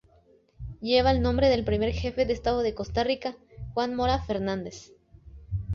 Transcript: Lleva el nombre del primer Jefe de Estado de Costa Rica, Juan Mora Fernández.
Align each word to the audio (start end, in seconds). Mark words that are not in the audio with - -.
Lleva 0.81 1.11
el 1.11 1.21
nombre 1.21 1.47
del 1.49 1.63
primer 1.63 1.93
Jefe 1.93 2.25
de 2.25 2.33
Estado 2.33 2.63
de 2.63 2.73
Costa 2.73 3.03
Rica, 3.03 3.35
Juan 3.75 3.93
Mora 3.93 4.17
Fernández. 4.17 4.91